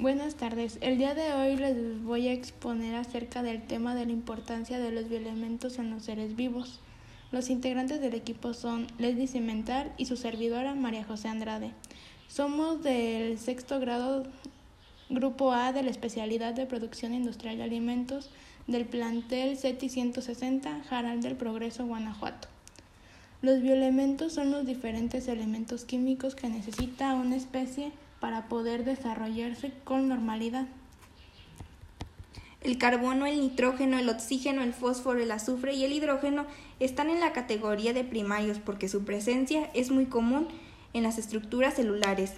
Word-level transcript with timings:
Buenas 0.00 0.36
tardes. 0.36 0.78
El 0.80 0.96
día 0.96 1.12
de 1.14 1.32
hoy 1.32 1.56
les 1.56 2.04
voy 2.04 2.28
a 2.28 2.32
exponer 2.32 2.94
acerca 2.94 3.42
del 3.42 3.66
tema 3.66 3.96
de 3.96 4.06
la 4.06 4.12
importancia 4.12 4.78
de 4.78 4.92
los 4.92 5.08
bioelementos 5.08 5.80
en 5.80 5.90
los 5.90 6.04
seres 6.04 6.36
vivos. 6.36 6.78
Los 7.32 7.50
integrantes 7.50 8.00
del 8.00 8.14
equipo 8.14 8.54
son 8.54 8.86
Leslie 8.98 9.26
Cimental 9.26 9.92
y 9.96 10.06
su 10.06 10.16
servidora 10.16 10.76
María 10.76 11.02
José 11.02 11.26
Andrade. 11.26 11.72
Somos 12.28 12.80
del 12.84 13.40
sexto 13.40 13.80
grado 13.80 14.22
Grupo 15.10 15.50
A 15.50 15.72
de 15.72 15.82
la 15.82 15.90
especialidad 15.90 16.54
de 16.54 16.66
producción 16.66 17.12
industrial 17.12 17.56
de 17.56 17.64
alimentos 17.64 18.30
del 18.68 18.84
plantel 18.84 19.58
CETI 19.58 19.88
160 19.88 20.84
Jaral 20.88 21.22
del 21.22 21.34
Progreso, 21.34 21.84
Guanajuato. 21.84 22.46
Los 23.40 23.62
bioelementos 23.62 24.32
son 24.32 24.50
los 24.50 24.66
diferentes 24.66 25.28
elementos 25.28 25.84
químicos 25.84 26.34
que 26.34 26.48
necesita 26.48 27.14
una 27.14 27.36
especie 27.36 27.92
para 28.18 28.48
poder 28.48 28.84
desarrollarse 28.84 29.72
con 29.84 30.08
normalidad. 30.08 30.66
El 32.60 32.78
carbono, 32.78 33.26
el 33.26 33.40
nitrógeno, 33.40 33.96
el 33.96 34.08
oxígeno, 34.08 34.62
el 34.62 34.74
fósforo, 34.74 35.20
el 35.20 35.30
azufre 35.30 35.74
y 35.74 35.84
el 35.84 35.92
hidrógeno 35.92 36.46
están 36.80 37.10
en 37.10 37.20
la 37.20 37.32
categoría 37.32 37.92
de 37.92 38.02
primarios 38.02 38.58
porque 38.58 38.88
su 38.88 39.04
presencia 39.04 39.70
es 39.72 39.92
muy 39.92 40.06
común 40.06 40.48
en 40.92 41.04
las 41.04 41.16
estructuras 41.18 41.74
celulares. 41.74 42.32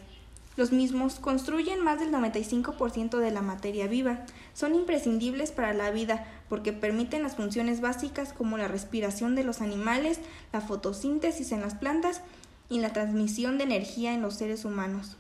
Los 0.61 0.73
mismos 0.73 1.15
construyen 1.21 1.81
más 1.81 2.01
del 2.01 2.13
95% 2.13 3.17
de 3.17 3.31
la 3.31 3.41
materia 3.41 3.87
viva. 3.87 4.27
Son 4.53 4.75
imprescindibles 4.75 5.53
para 5.53 5.73
la 5.73 5.91
vida 5.91 6.27
porque 6.51 6.75
permiten 6.75 7.23
las 7.23 7.37
funciones 7.37 7.81
básicas 7.81 8.35
como 8.35 8.59
la 8.59 8.69
respiración 8.69 9.35
de 9.35 9.43
los 9.43 9.63
animales, 9.63 10.21
la 10.53 10.61
fotosíntesis 10.61 11.53
en 11.53 11.63
las 11.63 11.77
plantas 11.77 12.21
y 12.69 12.81
la 12.81 12.93
transmisión 12.93 13.57
de 13.57 13.65
energía 13.65 14.13
en 14.13 14.21
los 14.21 14.35
seres 14.35 14.67
humanos. 14.67 15.17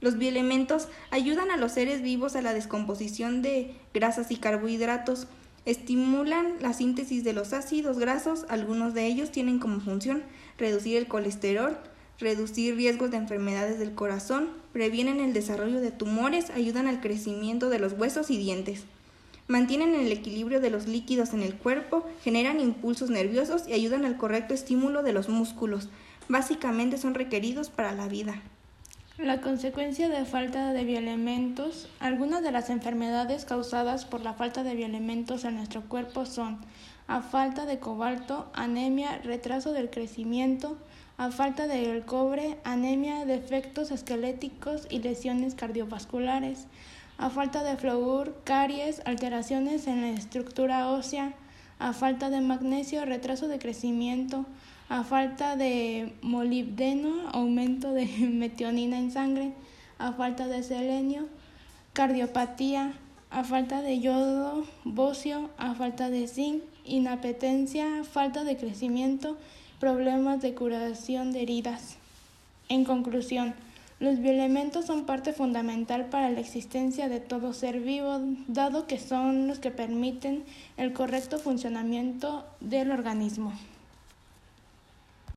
Los 0.00 0.16
bioelementos 0.16 0.86
ayudan 1.10 1.50
a 1.50 1.56
los 1.56 1.72
seres 1.72 2.02
vivos 2.02 2.36
a 2.36 2.40
la 2.40 2.54
descomposición 2.54 3.42
de 3.42 3.74
grasas 3.92 4.30
y 4.30 4.36
carbohidratos, 4.36 5.26
estimulan 5.64 6.54
la 6.60 6.72
síntesis 6.72 7.24
de 7.24 7.32
los 7.32 7.52
ácidos 7.52 7.98
grasos, 7.98 8.46
algunos 8.48 8.94
de 8.94 9.06
ellos 9.06 9.32
tienen 9.32 9.58
como 9.58 9.80
función 9.80 10.22
reducir 10.56 10.96
el 10.98 11.08
colesterol, 11.08 11.76
reducir 12.18 12.76
riesgos 12.76 13.10
de 13.10 13.16
enfermedades 13.16 13.78
del 13.78 13.94
corazón, 13.94 14.48
previenen 14.72 15.20
el 15.20 15.32
desarrollo 15.32 15.80
de 15.80 15.90
tumores, 15.90 16.50
ayudan 16.50 16.86
al 16.86 17.00
crecimiento 17.00 17.70
de 17.70 17.78
los 17.78 17.92
huesos 17.94 18.30
y 18.30 18.36
dientes. 18.36 18.84
Mantienen 19.46 19.94
el 19.94 20.10
equilibrio 20.10 20.60
de 20.60 20.70
los 20.70 20.86
líquidos 20.86 21.34
en 21.34 21.42
el 21.42 21.54
cuerpo, 21.54 22.06
generan 22.22 22.60
impulsos 22.60 23.10
nerviosos 23.10 23.68
y 23.68 23.74
ayudan 23.74 24.04
al 24.04 24.16
correcto 24.16 24.54
estímulo 24.54 25.02
de 25.02 25.12
los 25.12 25.28
músculos. 25.28 25.88
Básicamente 26.28 26.96
son 26.96 27.14
requeridos 27.14 27.68
para 27.68 27.92
la 27.92 28.08
vida. 28.08 28.40
La 29.18 29.40
consecuencia 29.40 30.08
de 30.08 30.24
falta 30.24 30.72
de 30.72 30.82
bioelementos. 30.84 31.88
Algunas 32.00 32.42
de 32.42 32.50
las 32.50 32.68
enfermedades 32.68 33.44
causadas 33.44 34.04
por 34.04 34.22
la 34.22 34.34
falta 34.34 34.64
de 34.64 34.74
bioelementos 34.74 35.44
en 35.44 35.54
nuestro 35.54 35.82
cuerpo 35.82 36.26
son 36.26 36.58
a 37.06 37.22
falta 37.22 37.64
de 37.64 37.78
cobalto, 37.78 38.50
anemia, 38.54 39.18
retraso 39.18 39.72
del 39.72 39.88
crecimiento, 39.88 40.76
a 41.16 41.30
falta 41.30 41.68
de 41.68 42.02
cobre, 42.04 42.58
anemia, 42.64 43.24
defectos 43.24 43.92
esqueléticos 43.92 44.88
y 44.90 44.98
lesiones 44.98 45.54
cardiovasculares, 45.54 46.66
a 47.16 47.30
falta 47.30 47.62
de 47.62 47.76
flúor, 47.76 48.34
caries, 48.42 49.00
alteraciones 49.04 49.86
en 49.86 50.00
la 50.00 50.10
estructura 50.10 50.88
ósea, 50.90 51.34
a 51.78 51.92
falta 51.92 52.30
de 52.30 52.40
magnesio, 52.40 53.04
retraso 53.04 53.46
de 53.46 53.60
crecimiento, 53.60 54.44
a 54.88 55.02
falta 55.02 55.56
de 55.56 56.12
molibdeno, 56.22 57.28
aumento 57.32 57.92
de 57.92 58.06
metionina 58.28 58.98
en 58.98 59.10
sangre, 59.10 59.52
a 59.98 60.12
falta 60.12 60.46
de 60.46 60.62
selenio, 60.62 61.26
cardiopatía, 61.92 62.94
a 63.30 63.44
falta 63.44 63.82
de 63.82 64.00
yodo, 64.00 64.64
bocio, 64.84 65.50
a 65.58 65.74
falta 65.74 66.10
de 66.10 66.28
zinc, 66.28 66.62
inapetencia, 66.84 68.04
falta 68.04 68.44
de 68.44 68.56
crecimiento, 68.56 69.36
problemas 69.80 70.40
de 70.42 70.54
curación 70.54 71.32
de 71.32 71.42
heridas. 71.42 71.96
En 72.68 72.84
conclusión, 72.84 73.54
los 74.00 74.20
bioelementos 74.20 74.86
son 74.86 75.04
parte 75.04 75.32
fundamental 75.32 76.06
para 76.06 76.30
la 76.30 76.40
existencia 76.40 77.08
de 77.08 77.20
todo 77.20 77.52
ser 77.52 77.80
vivo, 77.80 78.20
dado 78.48 78.86
que 78.86 78.98
son 78.98 79.46
los 79.46 79.58
que 79.58 79.70
permiten 79.70 80.44
el 80.76 80.92
correcto 80.92 81.38
funcionamiento 81.38 82.44
del 82.60 82.90
organismo. 82.90 83.52